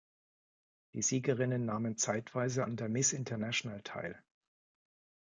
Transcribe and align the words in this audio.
Die 0.95 1.03
Siegerinnen 1.03 1.63
nahmen 1.67 1.95
zeitweise 1.95 2.63
an 2.63 2.75
der 2.75 2.89
Miss 2.89 3.13
International 3.13 3.83
teil. 3.83 4.19